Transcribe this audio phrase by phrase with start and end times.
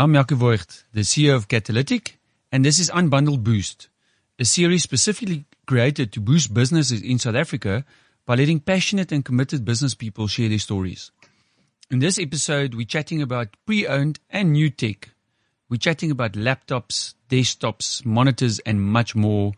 [0.00, 2.20] I'm Jaco Voigt, the CEO of Catalytic,
[2.52, 3.88] and this is Unbundled Boost,
[4.38, 7.84] a series specifically created to boost businesses in South Africa
[8.24, 11.10] by letting passionate and committed business people share their stories.
[11.90, 15.08] In this episode, we're chatting about pre-owned and new tech.
[15.68, 19.52] We're chatting about laptops, desktops, monitors, and much more,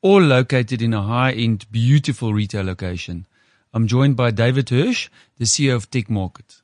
[0.00, 3.26] all located in a high-end, beautiful retail location.
[3.74, 6.62] I'm joined by David Hirsch, the CEO of Tech Market.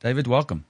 [0.00, 0.64] David, welcome.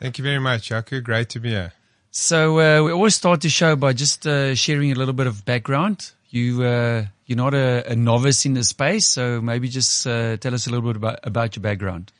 [0.00, 1.02] Thank you very much, Jaco.
[1.02, 1.72] Great to be here.
[2.10, 5.44] So uh, we always start the show by just uh, sharing a little bit of
[5.44, 6.12] background.
[6.30, 10.54] You uh, you're not a, a, novice in the space, so maybe just uh, tell
[10.54, 12.12] us a little bit about about your background.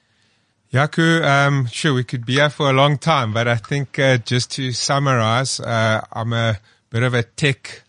[0.72, 4.18] Jaco, um, sure, we could be here for a long time, but I think uh,
[4.18, 6.58] just to summarize, uh, I'm a
[6.90, 7.82] bit of a tech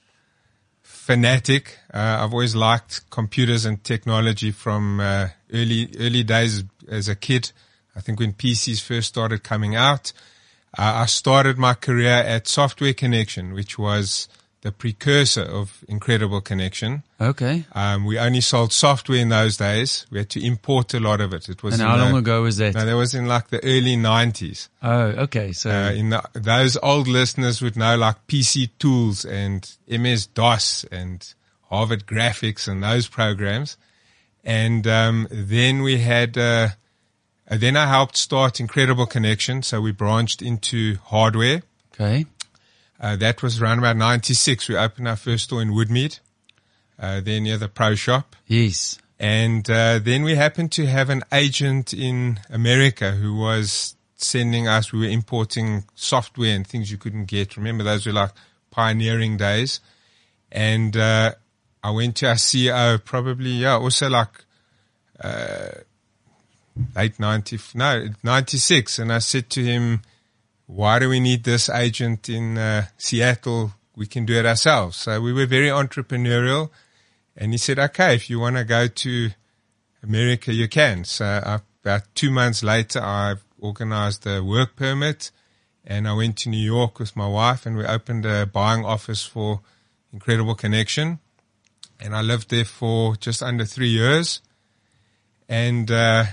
[0.82, 1.78] fanatic.
[1.94, 7.52] I've always liked computers and technology from early early days as a kid.
[7.96, 10.14] I think when PCs first started coming out,
[10.78, 14.30] uh, I started my career at Software Connection, which was
[14.62, 17.04] the precursor of Incredible Connection.
[17.20, 17.66] Okay.
[17.74, 20.06] Um, we only sold software in those days.
[20.12, 21.50] We had to import a lot of it.
[21.50, 21.74] It was.
[21.74, 22.76] And how the, long ago was that?
[22.76, 24.70] No, that was in like the early nineties.
[24.82, 25.52] Oh, okay.
[25.52, 30.86] So uh, in the, those old listeners would know like PC Tools and MS DOS
[30.92, 31.34] and
[31.70, 33.78] Harvard Graphics and those programs.
[34.44, 36.38] And um, then we had.
[36.38, 36.70] Uh,
[37.52, 39.62] and then I helped start Incredible Connection.
[39.62, 41.64] So we branched into hardware.
[41.94, 42.26] Okay.
[42.98, 44.70] Uh, that was around about 96.
[44.70, 46.20] We opened our first store in Woodmead,
[46.98, 48.38] uh, there near the pro shop.
[48.48, 48.98] Yes.
[49.20, 54.94] And uh, then we happened to have an agent in America who was sending us,
[54.94, 57.58] we were importing software and things you couldn't get.
[57.58, 58.32] Remember, those were like
[58.70, 59.82] pioneering days.
[60.54, 61.34] And uh,
[61.84, 64.46] I went to our CEO probably, yeah, also like
[66.96, 69.00] late 90, no, 96.
[69.00, 70.02] And I said to him,
[70.68, 73.74] why do we need this agent in uh, Seattle?
[73.96, 74.98] We can do it ourselves.
[74.98, 76.70] So we were very entrepreneurial.
[77.36, 79.30] And he said, okay, if you want to go to
[80.02, 81.04] America, you can.
[81.04, 85.32] So uh, about two months later, I organized a work permit
[85.86, 89.26] and I went to New York with my wife and we opened a buying office
[89.26, 89.62] for
[90.14, 91.20] Incredible Connection.
[92.00, 94.42] And I lived there for just under three years.
[95.50, 96.26] And, uh,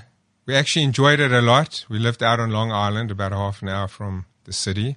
[0.49, 1.85] we actually enjoyed it a lot.
[1.91, 4.97] We lived out on Long Island, about half an hour from the city,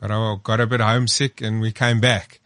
[0.00, 2.40] but I got a bit homesick and we came back.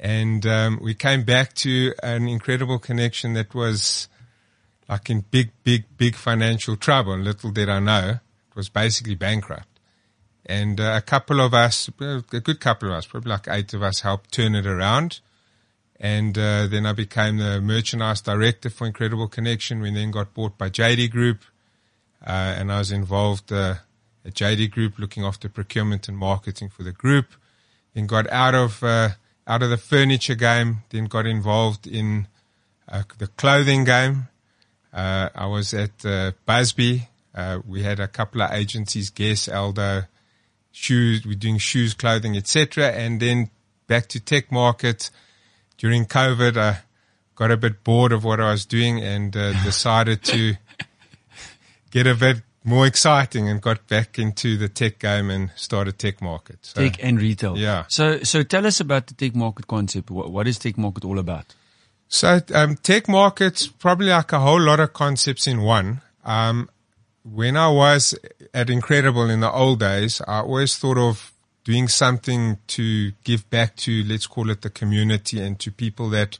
[0.00, 4.08] And um, we came back to an incredible connection that was
[4.88, 7.12] like in big, big, big financial trouble.
[7.12, 9.78] And little did I know, it was basically bankrupt.
[10.46, 13.82] And uh, a couple of us, a good couple of us, probably like eight of
[13.82, 15.20] us, helped turn it around.
[16.00, 19.82] And uh, then I became the merchandise director for Incredible Connection.
[19.82, 21.42] We then got bought by JD Group
[22.26, 23.76] uh, and I was involved uh,
[24.24, 27.26] at JD Group looking after procurement and marketing for the group.
[27.94, 29.10] Then got out of uh,
[29.46, 30.78] out of the furniture game.
[30.90, 32.28] Then got involved in
[32.88, 34.28] uh, the clothing game.
[34.92, 37.08] Uh, I was at uh, Busby.
[37.66, 40.02] we had a couple of agencies, Guess, Aldo,
[40.72, 41.24] shoes.
[41.24, 42.90] We're doing shoes, clothing, etc.
[42.90, 43.50] And then
[43.86, 45.10] back to tech market.
[45.76, 46.80] During COVID, I
[47.36, 49.32] got a bit bored of what I was doing and
[49.64, 50.56] decided to
[51.90, 56.20] get a bit more exciting and got back into the tech game and started tech
[56.20, 56.58] market.
[56.62, 57.56] So, tech and retail.
[57.56, 57.84] Yeah.
[57.88, 60.10] So, so tell us about the tech market concept.
[60.10, 61.54] What, what is tech market all about?
[62.08, 66.02] So, um, tech market's probably like a whole lot of concepts in one.
[66.24, 66.68] Um,
[67.24, 68.14] when I was
[68.54, 71.32] at Incredible in the old days, I always thought of
[71.64, 76.38] doing something to give back to, let's call it the community and to people that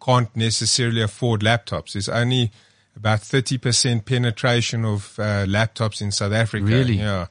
[0.00, 1.92] can't necessarily afford laptops.
[1.94, 2.52] There's only
[2.98, 6.66] about 30% penetration of uh, laptops in South Africa.
[6.66, 6.96] Really?
[6.96, 7.26] Yeah.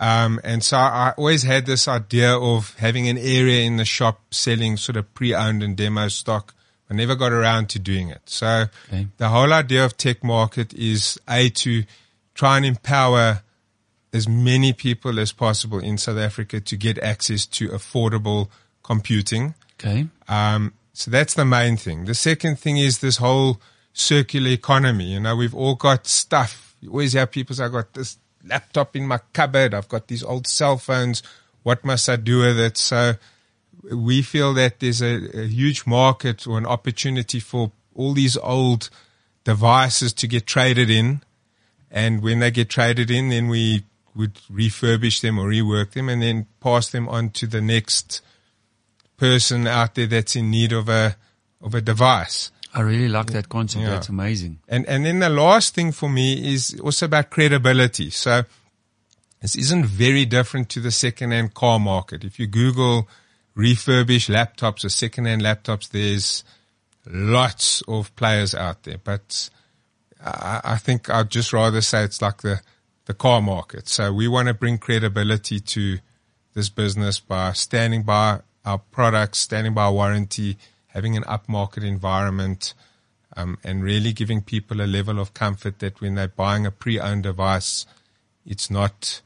[0.00, 4.20] Um, and so I always had this idea of having an area in the shop
[4.32, 6.54] selling sort of pre-owned and demo stock.
[6.90, 8.22] I never got around to doing it.
[8.26, 9.06] So okay.
[9.18, 11.84] the whole idea of tech market is a to
[12.34, 13.42] try and empower
[14.12, 18.48] as many people as possible in South Africa to get access to affordable
[18.82, 19.54] computing.
[19.78, 20.06] Okay.
[20.28, 22.04] Um, so that's the main thing.
[22.04, 23.60] The second thing is this whole
[23.94, 25.12] circular economy.
[25.14, 26.76] You know, we've all got stuff.
[26.80, 29.72] You always have people say, I've got this laptop in my cupboard.
[29.72, 31.22] I've got these old cell phones.
[31.62, 32.76] What must I do with it?
[32.76, 33.14] So
[33.90, 38.90] we feel that there's a, a huge market or an opportunity for all these old
[39.44, 41.22] devices to get traded in.
[41.90, 43.84] And when they get traded in, then we
[44.16, 48.20] would refurbish them or rework them and then pass them on to the next
[49.16, 51.16] person out there that's in need of a,
[51.62, 52.50] of a device.
[52.74, 53.84] I really like that concept.
[53.84, 53.90] Yeah.
[53.90, 54.58] That's amazing.
[54.68, 58.10] And and then the last thing for me is also about credibility.
[58.10, 58.44] So
[59.44, 62.24] This isn't very different to the second-hand car market.
[62.24, 63.06] If you Google
[63.54, 66.44] refurbished laptops or second-hand laptops, there's
[67.04, 68.96] lots of players out there.
[68.96, 69.50] But
[70.24, 72.62] I, I think I'd just rather say it's like the,
[73.04, 73.86] the car market.
[73.86, 75.98] So we want to bring credibility to
[76.54, 80.56] this business by standing by our products, standing by our warranty,
[80.94, 82.72] having an upmarket environment,
[83.36, 87.24] um, and really giving people a level of comfort that when they're buying a pre-owned
[87.24, 87.84] device,
[88.46, 89.20] it's not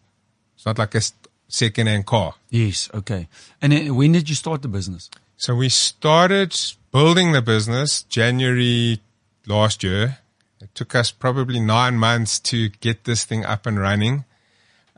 [0.56, 1.02] it's not like a
[1.48, 2.34] second-hand car.
[2.50, 2.88] Yes.
[2.92, 3.28] Okay.
[3.62, 5.10] And then when did you start the business?
[5.36, 6.58] So we started
[6.90, 9.00] building the business January
[9.46, 10.18] last year.
[10.60, 14.24] It took us probably nine months to get this thing up and running.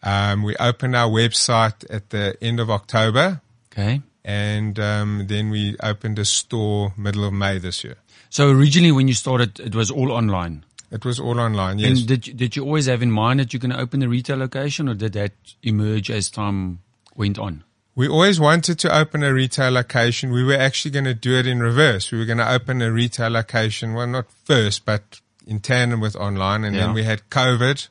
[0.03, 3.43] Um, we opened our website at the end of October.
[3.71, 4.01] Okay.
[4.25, 7.97] And um, then we opened a store middle of May this year.
[8.29, 10.65] So originally, when you started, it was all online.
[10.91, 11.99] It was all online, yes.
[12.01, 14.09] And did you, did you always have in mind that you're going to open a
[14.09, 15.33] retail location, or did that
[15.63, 16.81] emerge as time
[17.15, 17.63] went on?
[17.95, 20.33] We always wanted to open a retail location.
[20.33, 22.11] We were actually going to do it in reverse.
[22.11, 26.17] We were going to open a retail location, well, not first, but in tandem with
[26.17, 26.65] online.
[26.65, 26.87] And Yeah.
[26.87, 27.89] then we had COVID.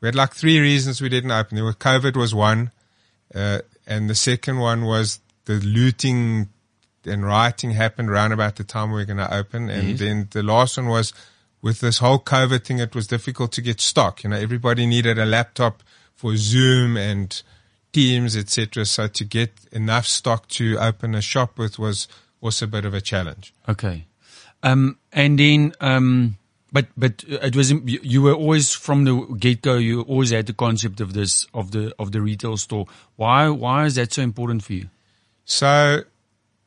[0.00, 1.56] We had like three reasons we didn't open.
[1.56, 2.70] There were COVID was one,
[3.34, 6.48] uh, and the second one was the looting
[7.04, 9.70] and rioting happened around about the time we were going to open.
[9.70, 9.98] And Yes.
[10.00, 11.12] then the last one was
[11.62, 14.22] with this whole COVID thing, it was difficult to get stock.
[14.24, 15.82] You know, everybody needed a laptop
[16.14, 17.42] for Zoom and
[17.92, 18.84] Teams, etc.
[18.84, 22.06] So to get enough stock to open a shop with was
[22.40, 23.52] also a bit of a challenge.
[23.68, 24.06] Okay.
[24.62, 26.36] Um, and then, um,
[26.72, 29.76] but but it was you you were always from the get go.
[29.76, 32.86] You always had the concept of this of the of the retail store.
[33.16, 34.88] Why why is that so important for you?
[35.50, 36.02] So,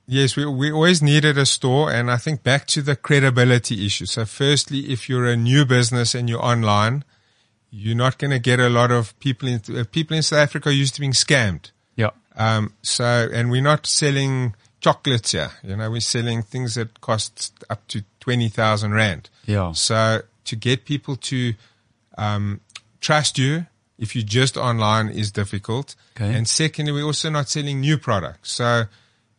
[0.06, 1.90] yes, we, we always needed a store.
[1.92, 4.06] And I think back to the credibility issue.
[4.06, 7.06] So firstly, if you're a new business and you're online,
[7.72, 10.70] you're not going to get a lot of people in, uh, people in South Africa
[10.70, 11.72] are used to being scammed.
[11.96, 12.10] Yeah.
[12.36, 15.52] Um, so, and we're not selling chocolates here.
[15.64, 19.30] You know, we're selling things that cost up to 20,000 rand.
[19.46, 19.72] Yeah.
[19.72, 21.54] So to get people to,
[22.18, 22.60] um,
[23.00, 23.66] trust you
[23.98, 25.96] if you're just online is difficult.
[26.16, 26.34] Okay.
[26.34, 28.52] And secondly, we're also not selling new products.
[28.52, 28.84] So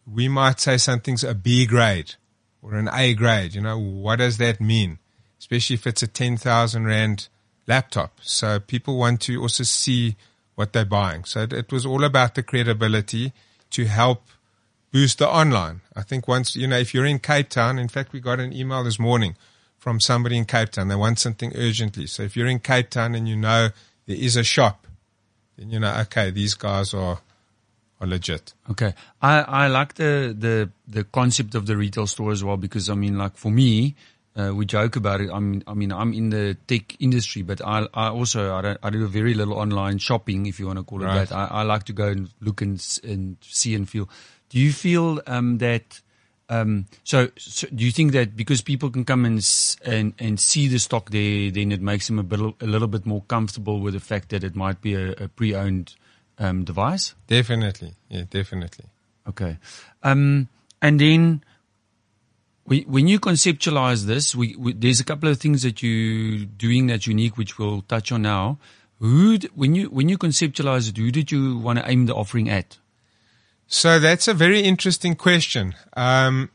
[0.07, 2.15] we might say something's a B grade
[2.63, 3.55] or an A grade.
[3.55, 4.99] You know, what does that mean?
[5.39, 7.29] Especially if it's a 10,000 rand
[7.67, 8.19] laptop.
[8.23, 10.17] So people want to also see
[10.55, 11.25] what they're buying.
[11.25, 13.33] So it, it was all about the credibility
[13.71, 14.23] to help
[14.93, 15.81] boost the online.
[15.97, 18.53] I think once, you know, if you're in Cape Town, in fact, we got an
[18.53, 19.37] email this morning
[19.77, 20.89] from somebody in Cape Town.
[20.89, 22.07] They want something urgently.
[22.07, 23.71] So if you're in Cape Town and you know
[24.07, 24.87] there is a shop,
[25.57, 27.21] then you know, okay, these guys are,
[28.01, 28.55] are legit.
[28.71, 28.95] Okay.
[29.23, 32.95] I, I like the, the, the concept of the retail store as well because I
[32.95, 33.95] mean, like for me,
[34.37, 35.31] uh, we joke about it.
[35.31, 38.79] I mean, I mean, I'm in the tech industry, but I, I also, I, don't,
[38.83, 41.29] I do very little online shopping, if you want to call it Right.
[41.29, 41.35] that.
[41.35, 44.09] I, I like to go and look and, and see and feel.
[44.49, 46.01] Do you feel, um, that,
[46.49, 49.39] um, so, so do you think that because people can come and,
[49.85, 53.07] and, and see the stock there, then it makes them a bit, a little bit
[53.07, 55.95] more comfortable with the fact that it might be a, a pre-owned,
[56.39, 57.15] um, device?
[57.29, 57.95] Definitely.
[58.09, 58.87] Yeah, definitely.
[59.27, 59.57] Okay.
[60.03, 60.49] Um,
[60.83, 61.45] and then
[62.67, 66.89] we, when you conceptualize this, we, we, there's a couple of things that you're doing
[66.89, 68.59] that's unique, which we'll touch on now.
[69.01, 72.51] Who, when you, when you conceptualize it, who did you want to aim the offering
[72.51, 72.79] at?
[73.67, 75.75] So that's a very interesting question.
[75.97, 76.51] Um,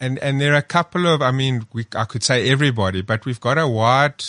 [0.00, 3.24] and, and there are a couple of, I mean, we, I could say everybody, but
[3.24, 4.24] we've got a wide,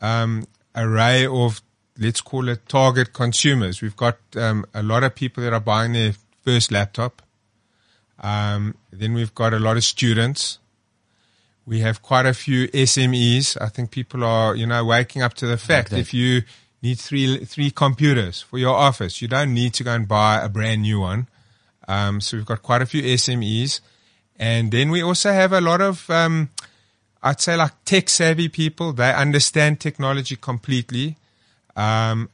[0.00, 1.60] um, array of,
[1.98, 3.82] let's call it target consumers.
[3.82, 7.22] We've got, um, a lot of people that are buying their first laptop.
[8.20, 10.58] Um, then we've got a lot of students.
[11.66, 13.60] We have quite a few SMEs.
[13.60, 15.98] I think people are, you know, waking up to the fact that.
[15.98, 16.42] if you
[16.84, 20.48] need three, three computers for your office, you don't need to go and buy a
[20.48, 21.26] brand new one.
[21.88, 23.80] Um, so we've got quite a few SMEs.
[24.36, 26.50] And then we also have a lot of, um,
[27.22, 28.92] I'd say like tech savvy people.
[28.92, 31.16] They understand technology completely.
[31.74, 32.30] Um,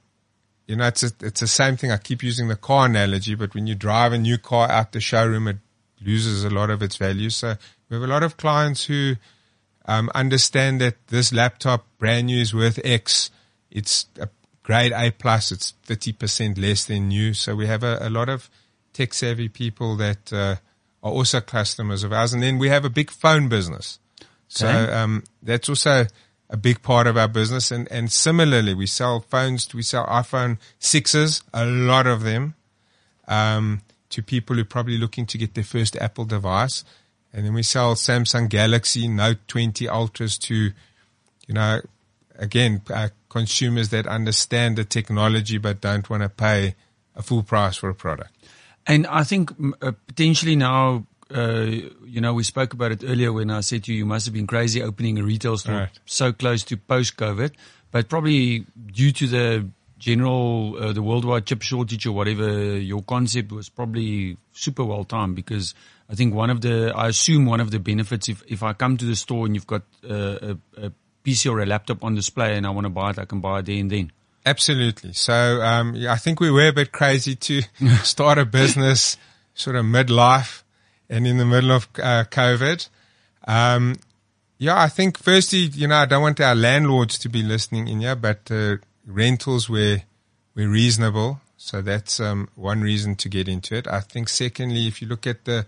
[0.67, 1.91] you know, it's a, it's the same thing.
[1.91, 5.01] I keep using the car analogy, but when you drive a new car out the
[5.01, 5.59] showroom, it
[6.05, 7.31] loses a lot of its value.
[7.31, 7.57] So
[7.89, 9.17] we have a lot of clients who
[9.87, 13.31] um, understand that this laptop brand new is worth X.
[13.71, 14.29] It's a
[14.71, 15.51] grade A plus.
[15.51, 17.35] It's 30% less than new.
[17.35, 18.49] So we have a, a lot of
[18.93, 20.55] tech savvy people that uh,
[21.03, 22.33] are also customers of ours.
[22.33, 23.99] And then we have a big phone business.
[24.47, 24.93] So Okay.
[24.93, 26.07] um, that's also
[26.49, 27.73] a big part of our business.
[27.73, 29.75] And, and similarly, we sell phones.
[29.75, 32.55] We sell iPhone sixes, a lot of them,
[33.27, 36.85] um, to people who are probably looking to get their first Apple device.
[37.33, 41.81] And then we sell Samsung Galaxy Note 20 Ultras to, you know,
[42.41, 46.75] again, uh, consumers that understand the technology but don't want to pay
[47.15, 48.33] a full price for a product.
[48.87, 51.67] And I think uh, potentially now, uh,
[52.05, 54.35] you know, we spoke about it earlier when I said to you, you must have
[54.35, 56.01] been crazy opening a retail store right.
[56.07, 57.53] so close to post COVID,
[57.93, 59.69] but probably due to the
[59.99, 65.37] general, uh, the worldwide chip shortage or whatever, your concept was probably super well timed
[65.37, 65.75] because
[66.09, 68.97] I think one of the, I assume one of the benefits if, if I come
[68.97, 70.93] to the store and you've got uh, a, a
[71.25, 73.61] PC or a laptop on display and I want to buy it, I can buy
[73.61, 74.13] it there and then.
[74.47, 75.13] Absolutely.
[75.13, 77.63] So, um, yeah, I think we were a bit crazy to
[78.03, 79.17] start a business
[79.55, 80.63] sort of midlife
[81.09, 82.89] and in the middle of uh, COVID.
[83.47, 83.97] Um,
[84.59, 88.01] yeah, I think firstly, you know, I don't want our landlords to be listening in
[88.01, 90.03] here, but uh, rentals were
[90.55, 93.87] were reasonable, so that's um, one reason to get into it.
[93.87, 95.67] I think secondly, if you look at the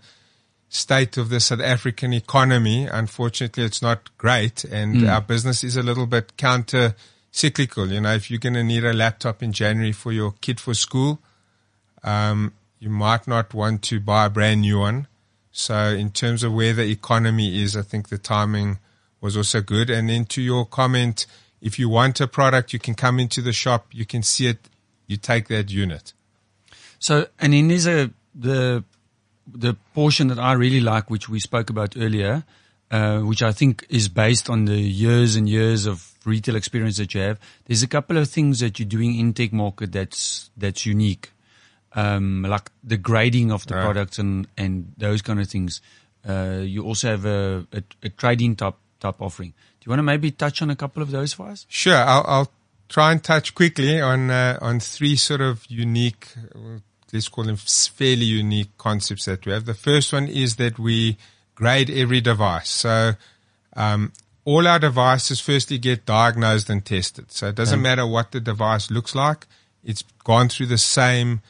[0.73, 5.13] state of the South African economy, unfortunately, it's not great, and mm.
[5.13, 6.95] our business is a little bit counter
[7.31, 7.91] cyclical.
[7.91, 10.73] You know, if you're going to need a laptop in January for your kid for
[10.73, 11.19] school,
[12.03, 15.07] um, you might not want to buy a brand new one.
[15.51, 18.79] So in terms of where the economy is, I think the timing
[19.21, 19.91] was also good.
[19.91, 21.27] And then to your comment,
[21.61, 24.69] if you want a product, you can come into the shop, you can see it,
[25.05, 26.13] you take that unit.
[26.97, 28.83] So, and then there's a, the,
[29.47, 32.43] the portion that I really like, which we spoke about earlier,
[32.91, 37.13] uh, which I think is based on the years and years of retail experience that
[37.13, 37.39] you have.
[37.65, 41.31] There's a couple of things that you're doing in tech market that's that's unique,
[41.93, 43.83] um, like the grading of the right.
[43.83, 45.81] products and and those kind of things.
[46.27, 49.49] Uh, you also have a, a, a trading type type offering.
[49.49, 51.65] Do you want to maybe touch on a couple of those for us?
[51.67, 52.51] Sure, I'll, I'll
[52.87, 56.29] try and touch quickly on uh, on three sort of unique,
[57.13, 59.65] let's call them fairly unique concepts that we have.
[59.65, 61.17] The first one is that we
[61.53, 62.69] grade every device.
[62.69, 63.13] So
[63.75, 64.11] um,
[64.43, 67.31] all our devices firstly get diagnosed and tested.
[67.31, 67.83] So it doesn't okay.
[67.83, 69.45] matter what the device looks like.
[69.83, 71.41] It's gone through the same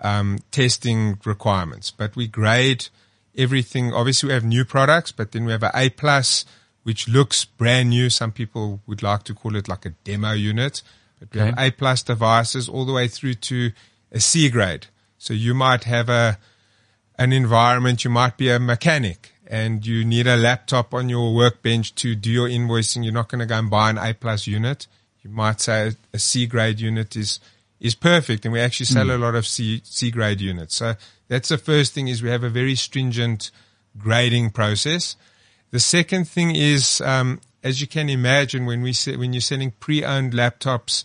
[0.00, 1.90] um, testing requirements.
[1.90, 2.88] But we grade
[3.36, 3.92] everything.
[3.92, 6.44] Obviously, we have new products, but then we have an A plus,
[6.84, 8.08] which looks brand new.
[8.08, 10.82] Some people would like to call it like a demo unit.
[11.18, 11.50] But we okay.
[11.50, 13.72] have A plus devices all the way through to
[14.12, 14.86] a C grade.
[15.18, 16.38] So you might have a
[17.18, 18.04] an environment.
[18.04, 22.30] You might be a mechanic and you need a laptop on your workbench to do
[22.30, 24.86] your invoicing, you're not going to go and buy an A plus unit.
[25.22, 27.40] You might say a C grade unit is,
[27.80, 28.44] is perfect.
[28.44, 29.14] And we actually sell mm.
[29.14, 30.76] a lot of C, C grade units.
[30.76, 30.94] So
[31.28, 33.50] that's the first thing is we have a very stringent
[33.96, 35.16] grading process.
[35.70, 39.72] The second thing is, um, as you can imagine, when we say, when you're selling
[39.80, 41.04] pre-owned laptops,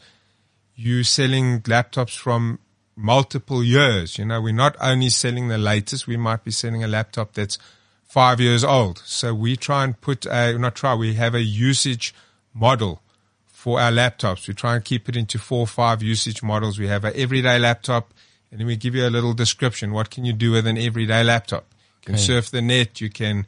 [0.76, 2.60] you're selling laptops from
[2.96, 4.18] multiple years.
[4.18, 6.08] You know, we're not only selling the latest.
[6.08, 7.58] We might be selling a laptop that's
[8.06, 9.00] five years old.
[9.06, 12.14] So we try and put a, not try, we have a usage
[12.54, 13.02] model
[13.46, 14.48] for our laptops.
[14.48, 16.78] We try and keep it into four or five usage models.
[16.78, 18.14] We have an everyday laptop
[18.52, 19.94] and then we give you a little description.
[19.94, 21.66] What can you do with an everyday laptop?
[22.02, 22.24] You can okay.
[22.24, 23.02] surf the net.
[23.02, 23.48] You can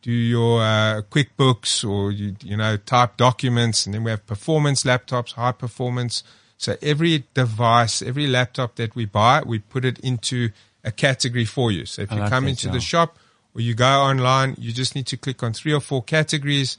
[0.00, 3.84] do your uh, QuickBooks or you, you know, type documents.
[3.84, 6.22] And then we have performance laptops, high performance.
[6.58, 10.50] So every device, every laptop that we buy, we put it into
[10.84, 11.84] a category for you.
[11.84, 13.18] So if I you like come into the shop,
[13.54, 16.76] or you go online, you just need to click on three or four categories.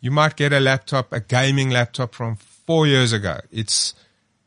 [0.00, 3.40] You might get a laptop, a gaming laptop from four years ago.
[3.52, 3.94] It's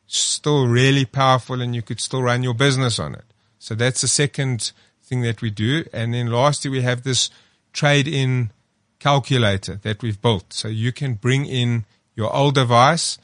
[0.07, 3.25] still really powerful and you could still run your business on it.
[3.59, 4.71] So that's the second
[5.03, 5.85] thing that we do.
[5.93, 7.29] And then lastly, we have this
[7.71, 8.51] trade in
[8.97, 10.53] calculator that we've built.
[10.53, 11.85] So you can bring in
[12.15, 13.19] your old device.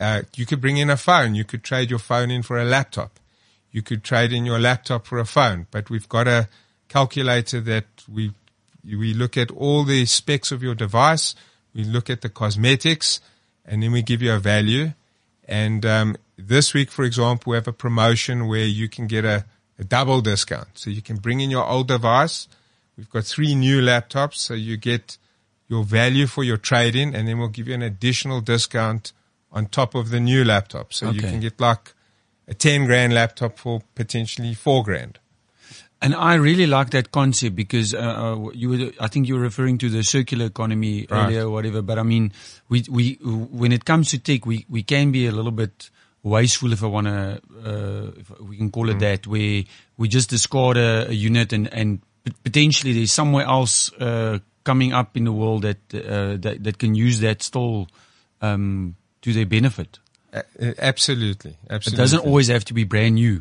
[0.00, 1.34] Uh, you could bring in a phone.
[1.34, 3.18] You could trade your phone in for a laptop.
[3.72, 6.48] You could trade in your laptop for a phone, but we've got a,
[6.88, 8.32] calculator that we
[8.84, 11.34] we look at all the specs of your device,
[11.74, 13.20] we look at the cosmetics,
[13.66, 14.92] and then we give you a value.
[15.46, 19.44] And um, this week, for example, we have a promotion where you can get a,
[19.78, 20.68] a double discount.
[20.74, 22.48] So you can bring in your old device.
[22.96, 25.18] We've got three new laptops, so you get
[25.68, 29.12] your value for your trade in, and then we'll give you an additional discount
[29.52, 30.92] on top of the new laptop.
[30.92, 31.16] So okay.
[31.16, 31.94] you can get like
[32.46, 35.18] a 10 grand laptop for potentially four grand.
[36.00, 39.40] And I really like that concept because uh, uh, you were, I think you were
[39.40, 41.24] referring to the circular economy right.
[41.24, 41.82] earlier or whatever.
[41.82, 42.32] But I mean,
[42.68, 45.90] we, we, when it comes to tech, we, we can be a little bit
[46.22, 49.00] wasteful if I want to, uh, if we can call it mm.
[49.00, 49.64] that, where
[49.96, 52.00] we just discard a, a, unit and, and
[52.44, 56.94] potentially there's somewhere else, uh, coming up in the world that, uh, that, that can
[56.94, 57.88] use that still,
[58.40, 59.98] um, to they benefit.
[60.78, 61.56] absolutely.
[61.70, 61.96] Absolutely.
[61.96, 63.40] It doesn't always have to be brand new.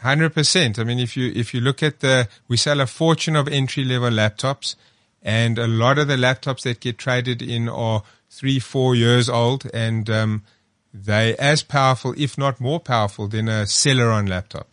[0.00, 0.78] Hundred percent.
[0.78, 3.84] I mean, if you if you look at the, we sell a fortune of entry
[3.84, 4.76] level laptops,
[5.22, 9.66] and a lot of the laptops that get traded in are three, four years old,
[9.72, 10.42] and um,
[10.92, 14.68] they as powerful, if not more powerful, than a Celeron laptop.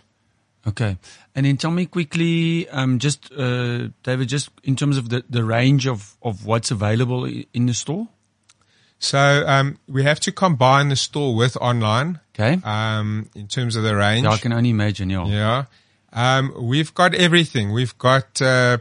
[0.68, 0.98] Okay.
[1.34, 5.44] And then tell me quickly, um, just, uh, David, just in terms of the, the
[5.44, 8.08] range of, of what's available in the store?
[9.02, 12.20] So, um, we have to combine the store with online.
[12.34, 12.62] Okay.
[12.64, 14.24] Um, in terms of the range.
[14.24, 15.26] Yeah, I can only imagine, yeah.
[15.26, 15.66] Yeah.
[16.14, 17.74] Um, we've got everything.
[17.74, 18.78] We've got, uh,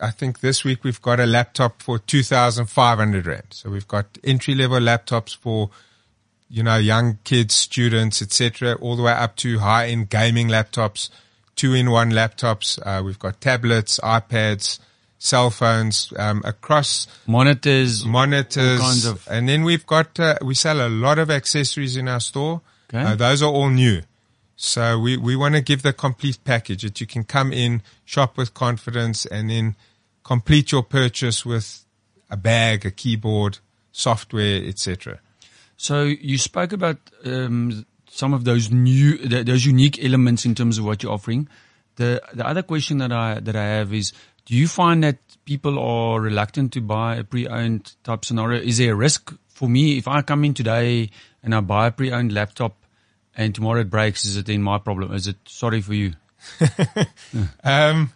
[0.00, 3.42] I think this week we've got a laptop for 2,500 Rand.
[3.50, 5.70] So we've got entry level laptops for
[6.50, 11.08] you know, young kids, students, etc., all the way up to high-end gaming laptops,
[11.54, 12.78] two-in-one laptops.
[12.84, 14.80] Uh, we've got tablets, iPads,
[15.20, 20.80] cell phones um, across monitors, monitors, kinds of, and then we've got uh, we sell
[20.84, 22.62] a lot of accessories in our store.
[22.92, 23.04] Okay.
[23.04, 24.00] Uh, those are all new.
[24.56, 28.36] So we, we want to give the complete package that you can come in, shop
[28.36, 29.76] with confidence, and then
[30.22, 31.84] complete your purchase with
[32.28, 33.58] a bag, a keyboard,
[33.92, 35.20] software, etc.
[35.76, 40.84] So you spoke about um, some of those new, those unique elements in terms of
[40.84, 41.48] what you're offering.
[41.96, 44.12] The the other question that I that I have is,
[44.50, 48.60] do you find that people are reluctant to buy a pre-owned type scenario?
[48.60, 51.92] Is there a risk for me if I come in today and I buy a
[51.92, 52.74] pre-owned laptop
[53.36, 54.24] and tomorrow it breaks?
[54.24, 55.14] Is it then my problem?
[55.14, 56.14] Is it sorry for you?
[57.62, 58.12] um,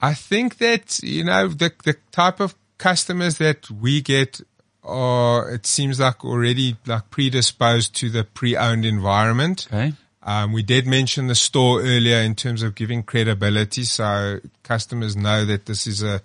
[0.00, 4.40] I think that you know the the type of customers that we get
[4.82, 9.68] are, it seems like already like predisposed to the pre-owned environment.
[9.72, 9.92] Okay.
[10.24, 15.44] Um, we did mention the store earlier in terms of giving credibility, so customers know
[15.44, 16.22] that this is a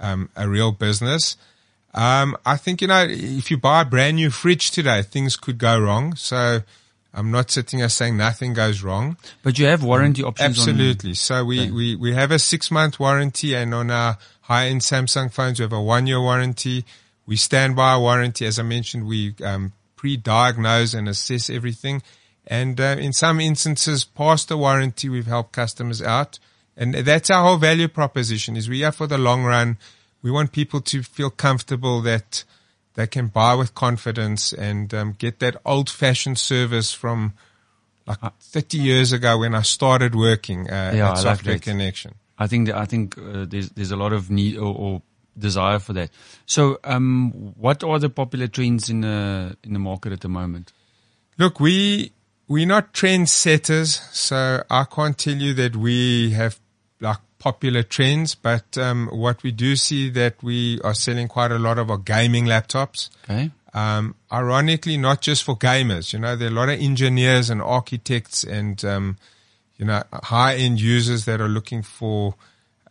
[0.00, 1.36] um, a real business.
[1.94, 5.58] Um, I think you know if you buy a brand new fridge today, things could
[5.58, 6.14] go wrong.
[6.16, 6.62] So
[7.16, 9.16] I'm not sitting here saying nothing goes wrong.
[9.42, 10.58] But you have warranty um, options.
[10.58, 11.14] Absolutely.
[11.14, 15.32] So we, we we have a six month warranty, and on our high end Samsung
[15.32, 16.84] phones, we have a one year warranty.
[17.26, 18.46] We stand by our warranty.
[18.46, 22.02] As I mentioned, we um, pre-diagnose and assess everything.
[22.46, 26.38] And uh, in some instances, past the warranty, we've helped customers out.
[26.76, 29.78] And that's our whole value proposition is we are for the long run.
[30.22, 32.44] We want people to feel comfortable that
[32.94, 37.34] they can buy with confidence and um, get that old fashioned service from
[38.06, 42.14] like uh, 30 years ago when I started working uh, yeah, at Software Connection.
[42.38, 45.02] I think that, I think uh, there's there's a lot of need or, or
[45.38, 46.10] desire for that.
[46.44, 50.72] So, um, what are the popular trends in the in the market at the moment?
[51.38, 52.12] Look, we
[52.48, 56.58] we're not trendsetters, so I can't tell you that we have
[57.00, 58.34] like popular trends.
[58.34, 61.98] But um, what we do see that we are selling quite a lot of our
[61.98, 63.10] gaming laptops.
[63.24, 63.50] Okay.
[63.74, 66.12] Um, ironically, not just for gamers.
[66.12, 69.18] You know, there are a lot of engineers and architects and um,
[69.76, 72.34] you know high end users that are looking for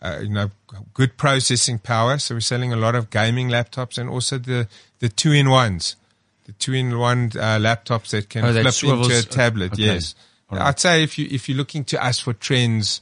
[0.05, 0.51] uh, you know,
[0.93, 2.17] good processing power.
[2.19, 4.67] So we're selling a lot of gaming laptops and also the,
[4.99, 5.95] the two in ones,
[6.45, 9.73] the two in one uh, laptops that can oh, flip swivels, into a tablet.
[9.73, 9.83] Okay.
[9.83, 10.15] Yes.
[10.49, 10.61] Right.
[10.61, 13.01] I'd say if you, if you're looking to us for trends,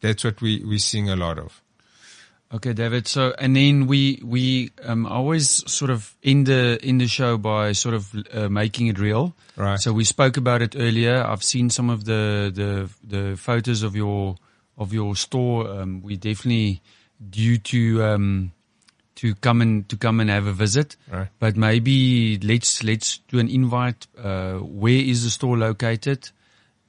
[0.00, 1.62] that's what we, we're seeing a lot of.
[2.52, 3.08] Okay, David.
[3.08, 7.72] So, and then we, we, um, always sort of end the, in the show by
[7.72, 9.34] sort of, uh, making it real.
[9.56, 9.80] Right.
[9.80, 11.24] So we spoke about it earlier.
[11.24, 14.36] I've seen some of the, the, the photos of your,
[14.76, 16.82] of your store, um, we definitely
[17.30, 18.52] due to um,
[19.16, 20.96] to come and to come and have a visit.
[21.10, 21.28] Right.
[21.38, 24.06] But maybe let's let's do an invite.
[24.16, 26.30] Uh, where is the store located?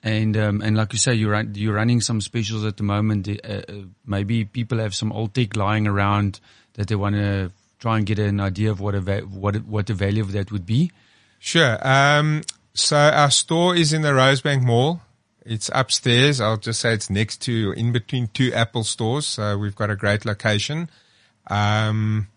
[0.04, 3.28] And um, and like you say, you're run, you're running some specials at the moment.
[3.28, 3.62] Uh, uh
[4.06, 6.40] maybe people have some old tech lying around
[6.74, 9.88] that they want to try and get an idea of what a va- what what
[9.88, 10.92] the value of that would be.
[11.40, 11.78] Sure.
[11.88, 12.42] Um,
[12.74, 15.02] so our store is in the Rosebank Mall.
[15.46, 16.42] It's upstairs.
[16.42, 19.28] I'll just say it's next to, in between two Apple stores.
[19.28, 20.90] So we've got a great location.
[21.48, 22.28] Um,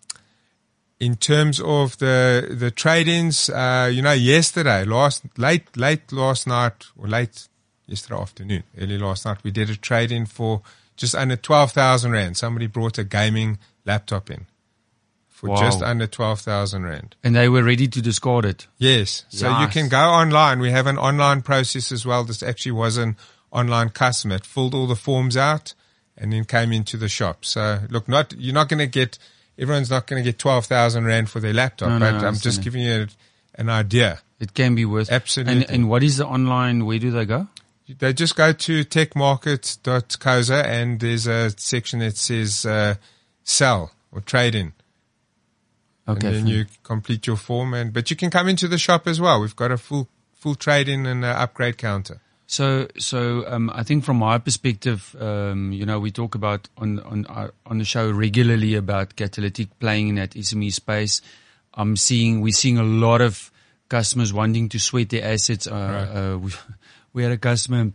[0.99, 6.87] in terms of the, the trade-ins, uh, you know, yesterday, last, late, late last night
[6.97, 7.47] or late
[7.87, 10.61] yesterday afternoon, early last night, we did a trade-in for
[10.97, 12.35] just under 12,000 Rand.
[12.37, 14.45] Somebody brought a gaming laptop in
[15.29, 15.55] for Wow.
[15.55, 17.15] just under 12,000 Rand.
[17.23, 18.67] And they were ready to discard it.
[18.77, 19.23] Yes.
[19.29, 20.59] So you can go online.
[20.59, 22.25] We have an online process as well.
[22.25, 23.15] This actually was an
[23.49, 24.35] online customer.
[24.35, 25.73] It filled all the forms out
[26.19, 27.45] and then came into the shop.
[27.45, 29.17] So look, not, you're not going to get,
[29.57, 32.35] everyone's not going to get 12,000 Rand for their laptop, No, no, but I I'm
[32.35, 33.07] just giving you
[33.55, 34.19] an idea.
[34.39, 35.11] It can be worth.
[35.11, 35.63] Absolutely.
[35.63, 36.85] And, and what is the online?
[36.85, 37.47] Where do they go?
[37.87, 42.95] They just go to techmarket.coza and there's a section that says, uh,
[43.43, 44.73] sell or trade in.
[46.07, 46.27] Okay.
[46.27, 49.21] and then you complete your form and but you can come into the shop as
[49.21, 53.83] well we've got a full full trade in and upgrade counter So, so um, I
[53.83, 57.85] think from my perspective, um, you know, we talk about on on our, on the
[57.85, 61.21] show regularly about catalytic playing in that SME space.
[61.75, 63.51] I'm seeing we're seeing a lot of
[63.87, 65.67] customers wanting to sweat their assets.
[65.67, 66.09] Uh, Right.
[66.33, 66.51] uh, we,
[67.13, 67.91] we had a customer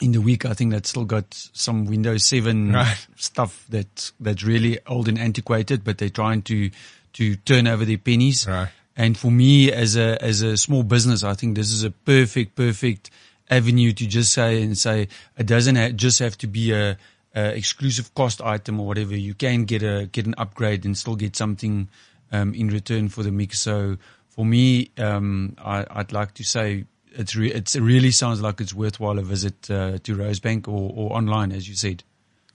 [0.00, 3.06] in the week, I think that still got some Windows 7 Right.
[3.16, 6.70] stuff that that's really old and antiquated, but they're trying to
[7.12, 8.48] to turn over their pennies.
[8.48, 8.70] Right.
[8.96, 12.56] And for me, as a as a small business, I think this is a perfect
[12.56, 13.10] perfect
[13.50, 16.96] avenue to just say and say it doesn't ha- just have to be a,
[17.34, 19.16] a exclusive cost item or whatever.
[19.16, 21.88] You can get a get an upgrade and still get something
[22.32, 23.60] um, in return for the mix.
[23.60, 23.96] So
[24.28, 28.60] for me, um, I, I'd like to say it's re- it's, it really sounds like
[28.60, 32.04] it's worthwhile a visit uh, to Rosebank or, or online, as you said.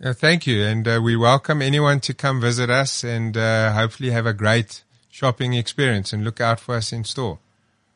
[0.04, 0.64] Uh, thank you.
[0.64, 4.84] And uh, we welcome anyone to come visit us and uh, hopefully have a great
[5.10, 7.40] shopping experience and look out for us in store.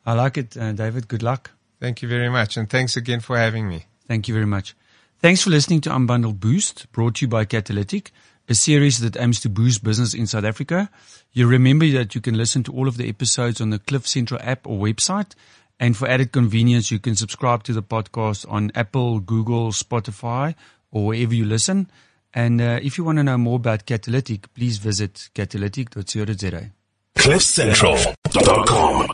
[0.06, 1.08] I like it, uh, David.
[1.08, 1.50] Good luck.
[1.80, 2.56] Thank you very much.
[2.56, 3.86] And thanks again for having me.
[4.06, 4.76] Thank you very much.
[5.20, 8.12] Thanks for listening to Unbundled Boost, brought to you by Catalytic,
[8.48, 10.90] a series that aims to boost business in South Africa.
[11.32, 14.40] You remember that you can listen to all of the episodes on the Cliff Central
[14.42, 15.34] app or website.
[15.78, 20.54] And for added convenience, you can subscribe to the podcast on Apple, Google, Spotify,
[20.90, 21.90] or wherever you listen.
[22.34, 26.70] And uh, if you want to know more about Catalytic, please visit catalytic.co.za.
[27.16, 29.10] CliffCentral.com